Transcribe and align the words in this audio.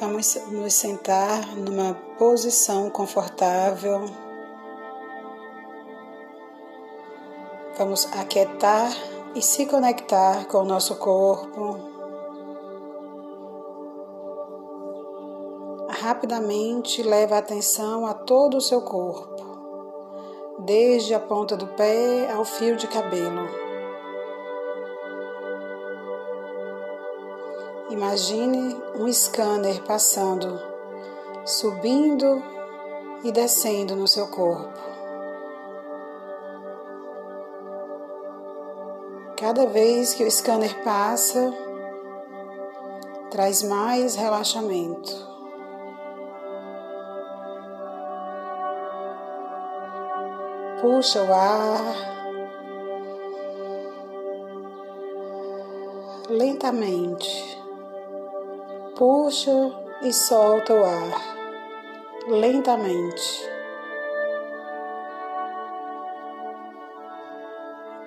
Vamos 0.00 0.34
nos 0.50 0.72
sentar 0.72 1.54
numa 1.54 1.92
posição 2.16 2.88
confortável. 2.88 4.06
Vamos 7.76 8.06
aquietar 8.06 8.90
e 9.34 9.42
se 9.42 9.66
conectar 9.66 10.46
com 10.46 10.60
o 10.60 10.64
nosso 10.64 10.96
corpo. 10.96 11.78
Rapidamente 15.90 17.02
leva 17.02 17.34
a 17.34 17.40
atenção 17.40 18.06
a 18.06 18.14
todo 18.14 18.56
o 18.56 18.60
seu 18.62 18.80
corpo, 18.80 19.36
desde 20.60 21.12
a 21.12 21.20
ponta 21.20 21.58
do 21.58 21.66
pé 21.66 22.32
ao 22.32 22.46
fio 22.46 22.74
de 22.74 22.86
cabelo. 22.86 23.69
Imagine 27.90 28.80
um 28.94 29.12
scanner 29.12 29.82
passando, 29.82 30.60
subindo 31.44 32.40
e 33.24 33.32
descendo 33.32 33.96
no 33.96 34.06
seu 34.06 34.28
corpo. 34.28 34.78
Cada 39.36 39.66
vez 39.66 40.14
que 40.14 40.22
o 40.22 40.30
scanner 40.30 40.84
passa, 40.84 41.52
traz 43.28 43.64
mais 43.64 44.14
relaxamento. 44.14 45.12
Puxa 50.80 51.24
o 51.24 51.34
ar 51.34 52.10
lentamente 56.28 57.59
puxa 59.00 59.72
e 60.02 60.12
solta 60.12 60.74
o 60.74 60.84
ar 60.84 61.38
lentamente. 62.28 63.50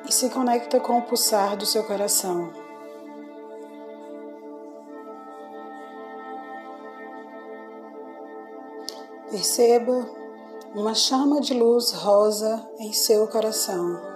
E 0.07 0.11
se 0.13 0.29
conecta 0.29 0.79
com 0.79 0.99
o 0.99 1.01
pulsar 1.01 1.57
do 1.57 1.65
seu 1.65 1.83
coração. 1.83 2.53
Perceba 9.31 10.07
uma 10.75 10.93
chama 10.93 11.41
de 11.41 11.55
luz 11.55 11.91
rosa 11.91 12.69
em 12.77 12.93
seu 12.93 13.27
coração. 13.27 14.12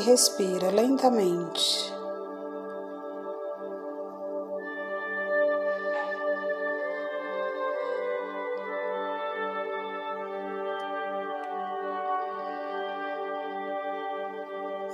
E 0.00 0.02
respira 0.02 0.70
lentamente. 0.70 1.92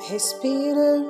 Respira 0.08 1.04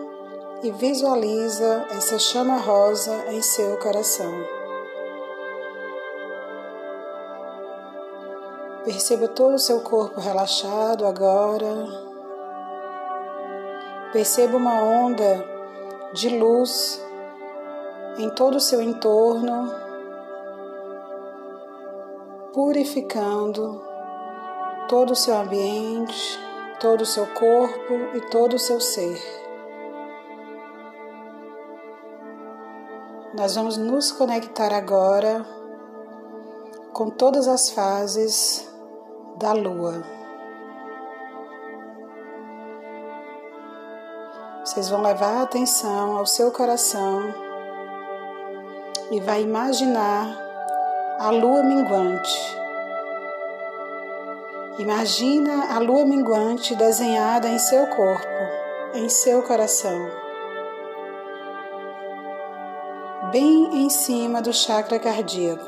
e 0.62 0.70
visualiza 0.72 1.86
essa 1.90 2.18
chama 2.18 2.58
rosa 2.58 3.32
em 3.32 3.40
seu 3.40 3.78
coração. 3.78 4.32
Perceba 8.84 9.28
todo 9.28 9.54
o 9.54 9.58
seu 9.58 9.80
corpo 9.80 10.20
relaxado 10.20 11.06
agora. 11.06 12.15
Perceba 14.16 14.56
uma 14.56 14.82
onda 14.82 15.44
de 16.14 16.30
luz 16.30 17.04
em 18.16 18.30
todo 18.30 18.54
o 18.54 18.60
seu 18.60 18.80
entorno, 18.80 19.70
purificando 22.54 23.78
todo 24.88 25.10
o 25.10 25.14
seu 25.14 25.36
ambiente, 25.36 26.40
todo 26.80 27.02
o 27.02 27.06
seu 27.06 27.26
corpo 27.26 27.92
e 28.14 28.22
todo 28.30 28.54
o 28.54 28.58
seu 28.58 28.80
ser. 28.80 29.20
Nós 33.34 33.54
vamos 33.54 33.76
nos 33.76 34.10
conectar 34.12 34.72
agora 34.72 35.44
com 36.94 37.10
todas 37.10 37.46
as 37.46 37.68
fases 37.68 38.66
da 39.36 39.52
lua. 39.52 40.25
Vocês 44.76 44.90
vão 44.90 45.00
levar 45.00 45.38
a 45.38 45.42
atenção 45.44 46.18
ao 46.18 46.26
seu 46.26 46.52
coração 46.52 47.32
e 49.10 49.18
vai 49.20 49.40
imaginar 49.40 50.28
a 51.18 51.30
lua 51.30 51.62
minguante. 51.62 52.58
Imagina 54.78 55.74
a 55.74 55.78
lua 55.78 56.04
minguante 56.04 56.74
desenhada 56.74 57.48
em 57.48 57.58
seu 57.58 57.86
corpo, 57.86 58.28
em 58.92 59.08
seu 59.08 59.42
coração, 59.44 60.10
bem 63.32 63.82
em 63.82 63.88
cima 63.88 64.42
do 64.42 64.52
chakra 64.52 64.98
cardíaco. 64.98 65.64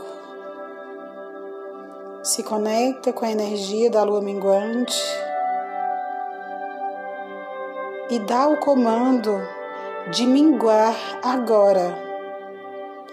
Se 2.22 2.42
conecta 2.42 3.10
com 3.10 3.24
a 3.24 3.30
energia 3.30 3.90
da 3.90 4.02
lua 4.02 4.20
minguante 4.20 5.02
e 8.10 8.18
dá 8.18 8.48
o 8.48 8.56
comando 8.56 9.40
de 10.10 10.26
minguar 10.26 10.96
agora, 11.22 11.94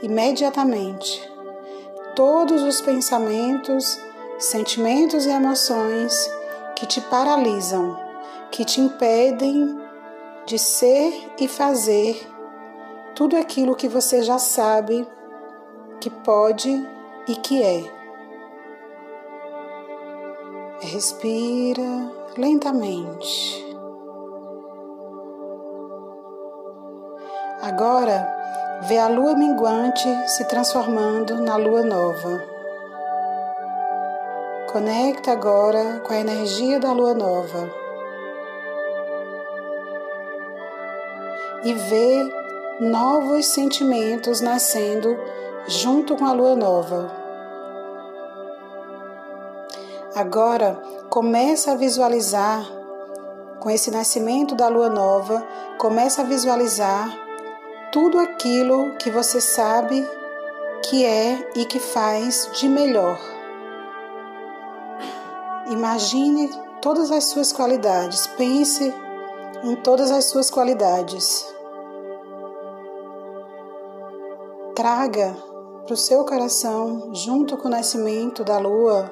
imediatamente, 0.01 1.29
todos 2.15 2.61
os 2.63 2.79
pensamentos, 2.81 3.99
sentimentos 4.39 5.25
e 5.25 5.29
emoções 5.29 6.31
que 6.75 6.85
te 6.85 7.01
paralisam, 7.01 7.99
que 8.51 8.63
te 8.63 8.79
impedem 8.79 9.77
de 10.45 10.57
ser 10.57 11.31
e 11.39 11.47
fazer 11.47 12.31
tudo 13.15 13.35
aquilo 13.35 13.75
que 13.75 13.87
você 13.87 14.21
já 14.21 14.37
sabe 14.37 15.07
que 15.99 16.09
pode 16.09 16.69
e 17.27 17.35
que 17.35 17.63
é. 17.63 17.83
Respira 20.81 22.11
lentamente. 22.37 23.64
Agora, 27.65 28.31
vê 28.83 28.99
a 28.99 29.07
lua 29.07 29.33
minguante 29.33 30.07
se 30.27 30.45
transformando 30.45 31.41
na 31.41 31.55
lua 31.55 31.81
nova. 31.81 32.43
Conecta 34.71 35.31
agora 35.31 35.99
com 36.01 36.13
a 36.13 36.19
energia 36.19 36.79
da 36.79 36.91
lua 36.91 37.15
nova. 37.15 37.67
E 41.63 41.73
vê 41.73 42.31
novos 42.79 43.47
sentimentos 43.47 44.41
nascendo 44.41 45.17
junto 45.67 46.15
com 46.15 46.25
a 46.25 46.33
lua 46.33 46.55
nova. 46.55 47.11
Agora, 50.15 50.79
começa 51.09 51.71
a 51.71 51.75
visualizar 51.75 52.63
com 53.59 53.71
esse 53.71 53.89
nascimento 53.89 54.53
da 54.53 54.67
lua 54.67 54.87
nova, 54.87 55.43
começa 55.79 56.21
a 56.21 56.25
visualizar 56.25 57.24
tudo 57.95 58.19
aquilo 58.19 58.97
que 58.97 59.09
você 59.09 59.39
sabe 59.39 60.05
que 60.83 61.05
é 61.05 61.49
e 61.55 61.63
que 61.63 61.79
faz 61.79 62.49
de 62.51 62.67
melhor. 62.67 63.17
Imagine 65.69 66.49
todas 66.81 67.09
as 67.09 67.23
suas 67.23 67.53
qualidades, 67.53 68.27
pense 68.27 68.93
em 69.63 69.77
todas 69.77 70.11
as 70.11 70.25
suas 70.25 70.51
qualidades. 70.51 71.47
Traga 74.75 75.33
para 75.85 75.93
o 75.93 75.97
seu 75.97 76.25
coração, 76.25 77.11
junto 77.13 77.55
com 77.55 77.69
o 77.69 77.71
nascimento 77.71 78.43
da 78.43 78.57
lua, 78.57 79.09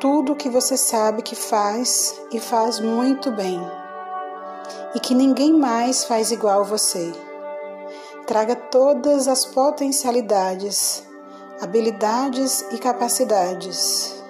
tudo 0.00 0.34
que 0.34 0.50
você 0.50 0.76
sabe 0.76 1.22
que 1.22 1.36
faz 1.36 2.20
e 2.32 2.40
faz 2.40 2.80
muito 2.80 3.30
bem 3.30 3.60
e 4.94 5.00
que 5.00 5.14
ninguém 5.14 5.52
mais 5.52 6.04
faz 6.04 6.30
igual 6.30 6.64
você. 6.64 7.12
Traga 8.26 8.54
todas 8.54 9.26
as 9.28 9.44
potencialidades, 9.44 11.02
habilidades 11.60 12.64
e 12.70 12.78
capacidades. 12.78 14.22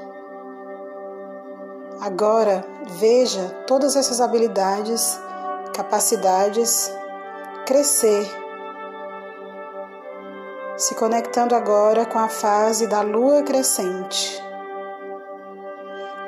Agora 2.00 2.64
veja 2.98 3.48
todas 3.66 3.96
essas 3.96 4.20
habilidades, 4.20 5.18
capacidades 5.74 6.90
crescer, 7.64 8.28
se 10.76 10.94
conectando 10.96 11.54
agora 11.54 12.04
com 12.04 12.18
a 12.18 12.28
fase 12.28 12.86
da 12.86 13.02
lua 13.02 13.42
crescente. 13.42 14.42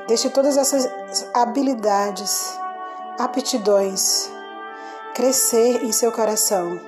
Deixe 0.07 0.29
todas 0.31 0.57
essas 0.57 0.87
habilidades 1.35 2.57
aptidões 3.19 4.29
crescer 5.15 5.85
em 5.85 5.93
seu 5.93 6.11
coração, 6.11 6.81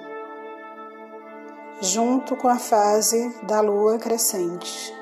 junto 1.81 2.35
com 2.37 2.49
a 2.49 2.59
fase 2.59 3.33
da 3.45 3.61
lua 3.61 3.97
crescente. 3.99 4.93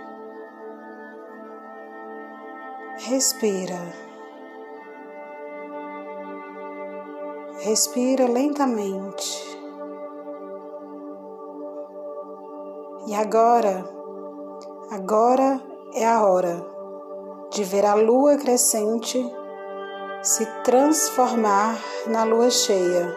Respira. 2.98 3.80
Respira 7.60 8.28
lentamente. 8.28 9.58
E 13.06 13.14
agora, 13.14 13.88
agora 14.90 15.60
é 15.94 16.06
a 16.06 16.22
hora 16.22 16.62
de 17.50 17.64
ver 17.64 17.86
a 17.86 17.94
lua 17.94 18.36
crescente 18.36 19.18
se 20.24 20.46
transformar 20.64 21.78
na 22.06 22.24
lua 22.24 22.48
cheia. 22.48 23.14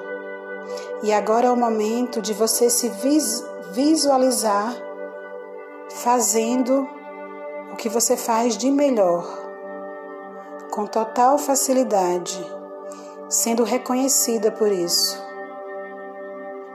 E 1.01 1.13
agora 1.13 1.47
é 1.47 1.49
o 1.51 1.55
momento 1.55 2.21
de 2.21 2.33
você 2.33 2.69
se 2.69 2.91
visualizar 3.71 4.75
fazendo 5.89 6.85
o 7.71 7.77
que 7.77 7.87
você 7.87 8.17
faz 8.17 8.57
de 8.57 8.69
melhor, 8.69 9.25
com 10.69 10.85
total 10.85 11.37
facilidade, 11.37 12.45
sendo 13.29 13.63
reconhecida 13.63 14.51
por 14.51 14.69
isso, 14.69 15.17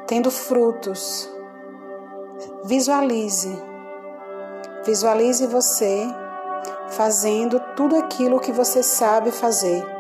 tendo 0.07 0.31
frutos. 0.31 1.31
Visualize, 2.65 3.55
visualize 4.83 5.47
você 5.47 6.07
fazendo 6.89 7.61
tudo 7.77 7.97
aquilo 7.97 8.41
que 8.41 8.51
você 8.51 8.83
sabe 8.83 9.31
fazer 9.31 9.92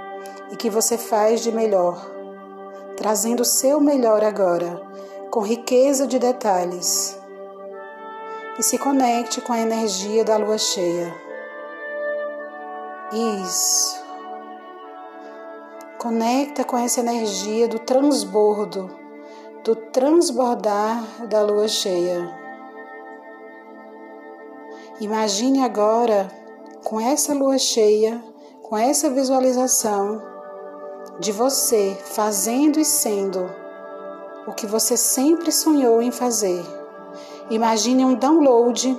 e 0.52 0.56
que 0.56 0.68
você 0.68 0.98
faz 0.98 1.40
de 1.40 1.50
melhor, 1.50 1.98
trazendo 2.96 3.40
o 3.40 3.44
seu 3.44 3.80
melhor 3.80 4.22
agora, 4.22 4.80
com 5.30 5.40
riqueza 5.40 6.06
de 6.06 6.18
detalhes. 6.18 7.18
E 8.58 8.62
se 8.62 8.76
conecte 8.76 9.40
com 9.40 9.54
a 9.54 9.58
energia 9.58 10.22
da 10.22 10.36
lua 10.36 10.58
cheia. 10.58 11.12
Isso. 13.42 14.02
Conecta 15.98 16.64
com 16.64 16.76
essa 16.76 17.00
energia 17.00 17.66
do 17.66 17.78
transbordo, 17.78 18.94
do 19.64 19.74
transbordar 19.74 21.26
da 21.28 21.40
lua 21.42 21.66
cheia. 21.66 22.28
Imagine 25.00 25.64
agora, 25.64 26.28
com 26.84 27.00
essa 27.00 27.32
lua 27.32 27.56
cheia, 27.56 28.22
com 28.62 28.76
essa 28.76 29.08
visualização, 29.08 30.31
de 31.18 31.32
você 31.32 31.96
fazendo 32.04 32.80
e 32.80 32.84
sendo 32.84 33.50
o 34.46 34.52
que 34.52 34.66
você 34.66 34.96
sempre 34.96 35.52
sonhou 35.52 36.02
em 36.02 36.10
fazer. 36.10 36.64
Imagine 37.50 38.04
um 38.04 38.14
download 38.14 38.98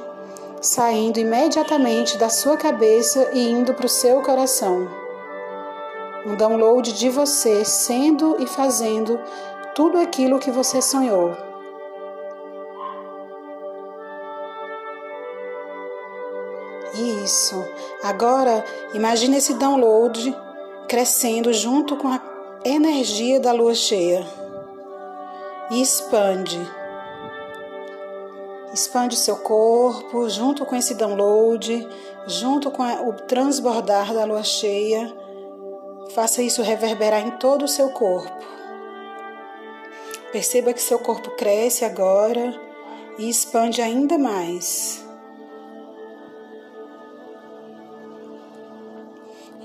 saindo 0.62 1.20
imediatamente 1.20 2.18
da 2.18 2.30
sua 2.30 2.56
cabeça 2.56 3.30
e 3.34 3.50
indo 3.50 3.74
para 3.74 3.86
o 3.86 3.90
seu 3.90 4.22
coração. 4.22 4.88
Um 6.26 6.36
download 6.36 6.94
de 6.94 7.10
você 7.10 7.66
sendo 7.66 8.38
e 8.42 8.48
fazendo 8.48 9.20
tudo 9.76 9.98
aquilo 9.98 10.40
que 10.40 10.52
você 10.52 10.82
sonhou. 10.82 11.36
Isso. 16.94 17.66
Agora, 18.04 18.64
imagine 18.94 19.38
esse 19.38 19.56
download 19.56 20.34
crescendo 20.88 21.54
junto 21.54 21.96
com 21.98 22.08
a 22.08 22.22
energia 22.66 23.40
da 23.40 23.52
lua 23.52 23.74
cheia 23.74 24.26
e 25.72 25.82
expande. 25.82 26.60
Expande 28.74 29.16
seu 29.16 29.38
corpo 29.38 30.28
junto 30.30 30.66
com 30.66 30.76
esse 30.76 30.96
download, 30.96 31.88
junto 32.26 32.72
com 32.72 32.84
o 33.08 33.14
transbordar 33.14 34.14
da 34.14 34.26
lua 34.26 34.44
cheia. 34.44 35.14
Faça 36.14 36.42
isso 36.42 36.62
reverberar 36.62 37.26
em 37.26 37.32
todo 37.32 37.66
o 37.66 37.68
seu 37.68 37.90
corpo. 37.90 38.44
Perceba 40.32 40.74
que 40.74 40.82
seu 40.82 40.98
corpo 40.98 41.32
cresce 41.32 41.86
agora 41.86 42.60
e 43.20 43.30
expande 43.30 43.82
ainda 43.82 44.18
mais. 44.18 45.03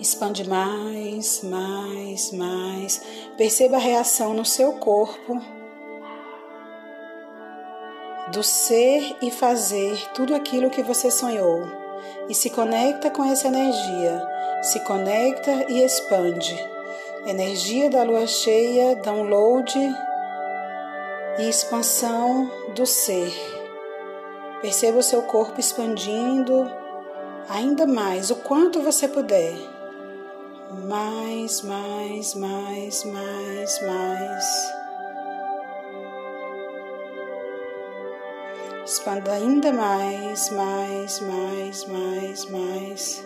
Expande 0.00 0.49
mais, 0.49 1.43
mais, 1.43 2.31
mais. 2.31 3.03
Perceba 3.37 3.77
a 3.77 3.81
reação 3.81 4.33
no 4.33 4.45
seu 4.45 4.75
corpo 4.75 5.43
do 8.29 8.41
ser 8.45 9.17
e 9.21 9.29
fazer 9.33 9.97
tudo 10.15 10.37
aquilo 10.37 10.71
que 10.71 10.85
você 10.85 11.11
sonhou. 11.11 11.67
E 12.29 12.35
se 12.35 12.49
conecta 12.49 13.11
com 13.11 13.25
essa 13.25 13.49
energia. 13.49 14.25
Se 14.62 14.79
conecta 14.81 15.65
e 15.69 15.83
expande. 15.83 16.56
Energia 17.27 17.91
da 17.91 18.05
lua 18.05 18.27
cheia, 18.29 18.95
download 18.95 19.77
e 21.41 21.49
expansão 21.49 22.49
do 22.73 22.87
ser. 22.87 23.33
Perceba 24.62 24.99
o 24.99 25.03
seu 25.03 25.23
corpo 25.23 25.59
expandindo 25.59 26.71
ainda 27.49 27.85
mais, 27.85 28.31
o 28.31 28.37
quanto 28.37 28.81
você 28.81 29.09
puder 29.09 29.78
mais, 30.70 31.62
mais, 31.62 32.35
mais, 32.35 33.05
mais, 33.05 33.81
mais. 33.82 34.73
Expanda 38.85 39.32
ainda 39.32 39.73
mais, 39.73 40.50
mais, 40.50 41.20
mais, 41.20 41.87
mais, 41.87 42.44
mais. 42.50 43.25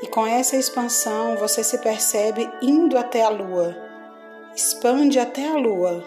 E 0.00 0.06
com 0.06 0.24
essa 0.24 0.56
expansão 0.56 1.36
você 1.36 1.64
se 1.64 1.78
percebe 1.78 2.48
indo 2.62 2.96
até 2.96 3.22
a 3.24 3.28
lua. 3.28 3.76
Expande 4.54 5.18
até 5.18 5.48
a 5.48 5.56
lua. 5.56 6.04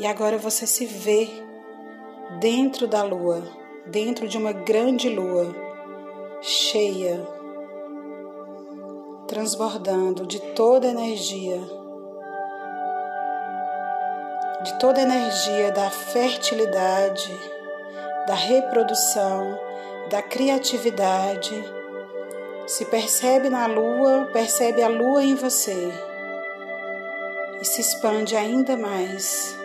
E 0.00 0.06
agora 0.06 0.36
você 0.36 0.66
se 0.66 0.84
vê 0.84 1.28
dentro 2.40 2.88
da 2.88 3.04
lua 3.04 3.63
dentro 3.86 4.26
de 4.26 4.38
uma 4.38 4.52
grande 4.52 5.08
lua 5.08 5.54
cheia, 6.40 7.26
transbordando 9.28 10.26
de 10.26 10.40
toda 10.54 10.86
energia, 10.86 11.60
de 14.62 14.78
toda 14.78 15.00
energia 15.00 15.70
da 15.72 15.90
fertilidade, 15.90 17.30
da 18.26 18.34
reprodução, 18.34 19.58
da 20.10 20.22
criatividade. 20.22 21.52
Se 22.66 22.86
percebe 22.86 23.50
na 23.50 23.66
lua, 23.66 24.30
percebe 24.32 24.82
a 24.82 24.88
lua 24.88 25.22
em 25.22 25.34
você 25.34 25.92
e 27.60 27.64
se 27.64 27.82
expande 27.82 28.34
ainda 28.34 28.76
mais 28.76 29.63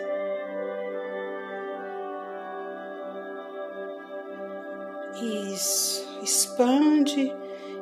Isso. 5.20 6.08
Expande 6.22 7.32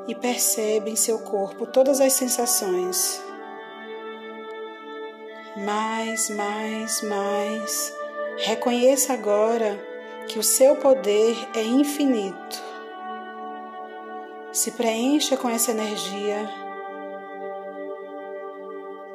e 0.07 0.15
percebe 0.15 0.91
em 0.91 0.97
seu 0.97 1.19
corpo 1.21 1.67
todas 1.67 2.01
as 2.01 2.13
sensações. 2.15 3.23
Mais, 5.57 6.31
mais, 6.31 7.03
mais. 7.03 7.95
Reconheça 8.39 9.13
agora 9.13 9.79
que 10.29 10.39
o 10.39 10.43
seu 10.43 10.77
poder 10.77 11.37
é 11.55 11.63
infinito. 11.63 12.63
Se 14.53 14.73
preencha 14.73 15.37
com 15.37 15.49
essa 15.49 15.71
energia. 15.71 16.49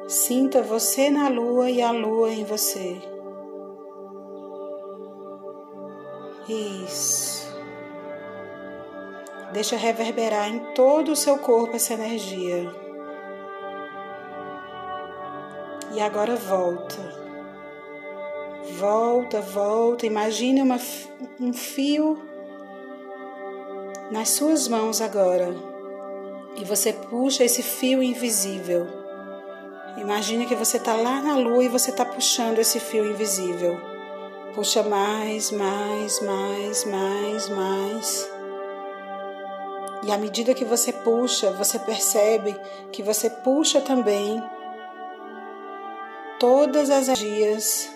Sinta 0.06 0.62
você 0.62 1.10
na 1.10 1.28
lua 1.28 1.70
e 1.70 1.80
a 1.80 1.90
lua 1.90 2.30
em 2.30 2.44
você. 2.44 3.00
Isso. 6.48 7.23
Deixa 9.54 9.76
reverberar 9.76 10.48
em 10.48 10.58
todo 10.74 11.12
o 11.12 11.16
seu 11.16 11.38
corpo 11.38 11.76
essa 11.76 11.94
energia. 11.94 12.74
E 15.94 16.00
agora 16.00 16.34
volta. 16.34 16.96
Volta, 18.76 19.40
volta. 19.40 20.06
Imagine 20.06 20.60
uma, 20.60 20.80
um 21.38 21.52
fio 21.52 22.18
nas 24.10 24.30
suas 24.30 24.66
mãos 24.66 25.00
agora. 25.00 25.54
E 26.56 26.64
você 26.64 26.92
puxa 26.92 27.44
esse 27.44 27.62
fio 27.62 28.02
invisível. 28.02 28.88
Imagine 29.96 30.46
que 30.46 30.56
você 30.56 30.78
está 30.78 30.94
lá 30.94 31.22
na 31.22 31.36
lua 31.36 31.62
e 31.62 31.68
você 31.68 31.90
está 31.90 32.04
puxando 32.04 32.58
esse 32.58 32.80
fio 32.80 33.08
invisível. 33.08 33.78
Puxa 34.52 34.82
mais, 34.82 35.52
mais, 35.52 36.20
mais, 36.20 36.84
mais, 36.84 37.48
mais 37.50 38.33
E 40.06 40.12
à 40.12 40.18
medida 40.18 40.52
que 40.52 40.66
você 40.66 40.92
puxa, 40.92 41.50
você 41.52 41.78
percebe 41.78 42.54
que 42.92 43.02
você 43.02 43.30
puxa 43.30 43.80
também 43.80 44.42
todas 46.38 46.90
as 46.90 47.08
energias 47.08 47.88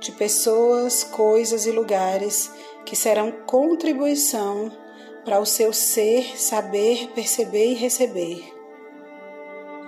de 0.00 0.10
pessoas, 0.10 1.04
coisas 1.04 1.66
e 1.66 1.70
lugares 1.70 2.50
que 2.84 2.96
serão 2.96 3.30
contribuição 3.46 4.72
para 5.24 5.38
o 5.38 5.46
seu 5.46 5.72
ser 5.72 6.36
saber, 6.36 7.08
perceber 7.14 7.70
e 7.70 7.74
receber. 7.74 8.52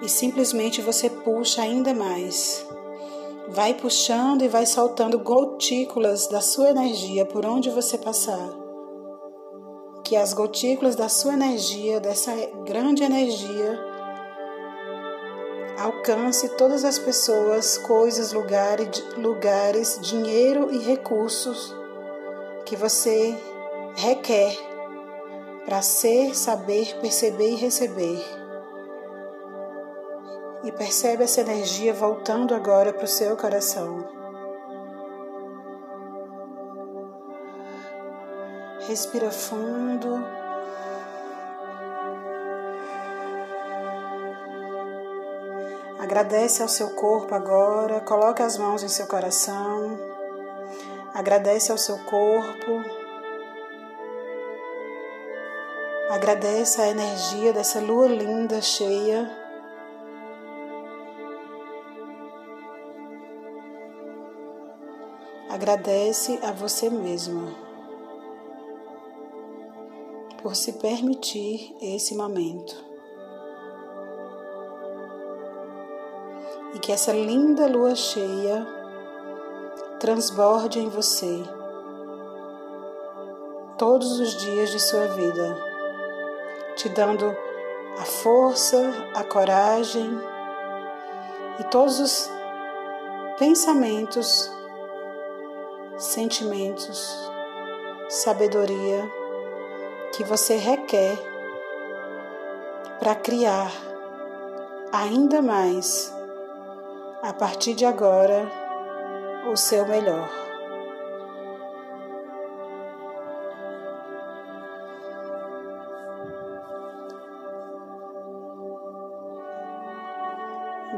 E 0.02 0.08
simplesmente 0.08 0.80
você 0.80 1.10
puxa 1.10 1.62
ainda 1.62 1.92
mais. 1.92 2.64
Vai 3.48 3.74
puxando 3.74 4.42
e 4.42 4.48
vai 4.48 4.64
soltando 4.64 5.18
gotículas 5.18 6.28
da 6.28 6.40
sua 6.40 6.70
energia 6.70 7.26
por 7.26 7.44
onde 7.44 7.68
você 7.68 7.98
passar. 7.98 8.65
Que 10.06 10.14
as 10.14 10.32
gotículas 10.32 10.94
da 10.94 11.08
sua 11.08 11.32
energia, 11.32 11.98
dessa 11.98 12.30
grande 12.64 13.02
energia, 13.02 13.76
alcance 15.80 16.48
todas 16.50 16.84
as 16.84 16.96
pessoas, 16.96 17.76
coisas, 17.76 18.32
lugares, 18.32 18.88
lugares, 19.16 19.98
dinheiro 20.00 20.72
e 20.72 20.78
recursos 20.78 21.74
que 22.64 22.76
você 22.76 23.36
requer 23.96 24.56
para 25.64 25.82
ser, 25.82 26.36
saber, 26.36 26.96
perceber 27.00 27.50
e 27.50 27.56
receber. 27.56 28.24
E 30.62 30.70
percebe 30.70 31.24
essa 31.24 31.40
energia 31.40 31.92
voltando 31.92 32.54
agora 32.54 32.92
para 32.92 33.06
o 33.06 33.08
seu 33.08 33.36
coração. 33.36 34.15
Respira 38.86 39.32
fundo. 39.32 40.24
Agradece 45.98 46.62
ao 46.62 46.68
seu 46.68 46.90
corpo 46.90 47.34
agora, 47.34 48.00
coloca 48.02 48.44
as 48.44 48.56
mãos 48.56 48.84
em 48.84 48.88
seu 48.88 49.08
coração. 49.08 49.98
Agradece 51.12 51.72
ao 51.72 51.78
seu 51.78 51.98
corpo. 52.04 52.84
Agradece 56.08 56.80
a 56.80 56.86
energia 56.86 57.52
dessa 57.52 57.80
lua 57.80 58.06
linda 58.06 58.62
cheia. 58.62 59.28
Agradece 65.50 66.38
a 66.44 66.52
você 66.52 66.88
mesma 66.88 67.65
por 70.46 70.54
se 70.54 70.74
permitir 70.74 71.76
esse 71.82 72.14
momento. 72.14 72.72
E 76.72 76.78
que 76.78 76.92
essa 76.92 77.12
linda 77.12 77.66
lua 77.66 77.96
cheia 77.96 78.64
transborde 79.98 80.78
em 80.78 80.88
você 80.88 81.42
todos 83.76 84.20
os 84.20 84.36
dias 84.36 84.70
de 84.70 84.78
sua 84.78 85.08
vida, 85.08 85.58
te 86.76 86.90
dando 86.90 87.36
a 87.98 88.04
força, 88.04 88.88
a 89.16 89.24
coragem 89.24 90.08
e 91.58 91.64
todos 91.64 91.98
os 91.98 92.30
pensamentos, 93.36 94.48
sentimentos, 95.98 97.32
sabedoria 98.08 99.25
que 100.16 100.24
você 100.24 100.56
requer 100.56 101.18
para 102.98 103.14
criar 103.14 103.70
ainda 104.90 105.42
mais 105.42 106.10
a 107.22 107.34
partir 107.34 107.74
de 107.74 107.84
agora 107.84 108.50
o 109.52 109.54
seu 109.58 109.86
melhor. 109.86 110.30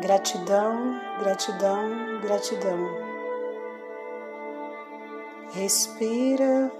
Gratidão, 0.00 1.00
gratidão, 1.18 2.20
gratidão. 2.20 3.08
Respira, 5.54 6.70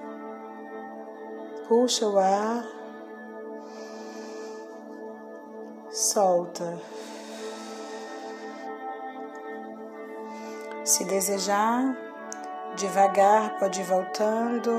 puxa 1.68 2.06
o 2.06 2.18
ar, 2.18 2.64
solta. 5.92 6.78
Se 10.84 11.04
desejar, 11.04 11.94
devagar 12.78 13.58
pode 13.58 13.80
ir 13.80 13.84
voltando. 13.84 14.72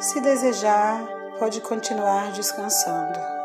Se 0.00 0.18
desejar, 0.20 1.06
pode 1.38 1.60
continuar 1.60 2.32
descansando. 2.32 3.39